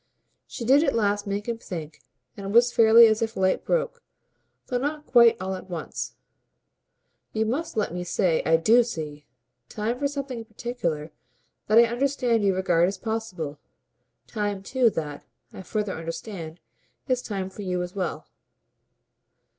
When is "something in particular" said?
10.07-11.11